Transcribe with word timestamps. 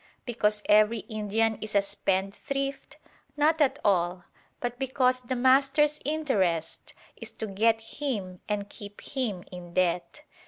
Because 0.25 0.63
every 0.67 1.01
Indian 1.01 1.59
is 1.61 1.75
a 1.75 1.81
spendthrift? 1.83 2.97
Not 3.37 3.61
at 3.61 3.77
all; 3.85 4.23
but 4.59 4.79
because 4.79 5.21
the 5.21 5.35
master's 5.35 5.99
interest 6.03 6.95
is 7.15 7.29
to 7.33 7.45
get 7.45 7.79
him 7.79 8.41
and 8.49 8.67
keep 8.67 8.99
him 9.01 9.43
in 9.51 9.75
debt. 9.75 10.23